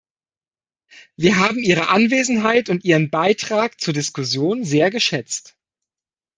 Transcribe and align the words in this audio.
Wir 1.15 1.37
haben 1.37 1.59
Ihre 1.59 1.89
Anwesenheit 1.89 2.69
und 2.71 2.83
Ihren 2.83 3.11
Beitrag 3.11 3.79
zur 3.79 3.93
Diskussion 3.93 4.63
sehr 4.63 4.89
geschätzt. 4.89 5.55